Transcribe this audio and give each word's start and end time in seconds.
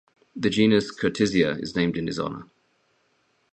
The 0.35 0.49
genus 0.49 0.89
"Curtisia" 0.89 1.61
is 1.61 1.75
named 1.75 1.95
in 1.95 2.07
his 2.07 2.19
honour. 2.19 2.47